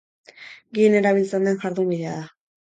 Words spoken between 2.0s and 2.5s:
da.